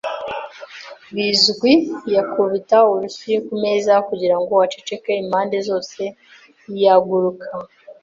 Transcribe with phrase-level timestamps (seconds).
[1.15, 1.71] bizwi;
[2.15, 6.01] yakubita urushyi ku meza kugira ngo aceceke impande zose;
[6.83, 7.47] yaguruka